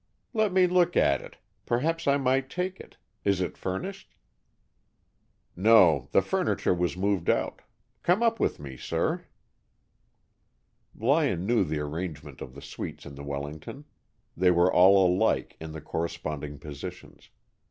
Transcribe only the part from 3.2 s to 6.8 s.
Is it furnished?" "No, the furniture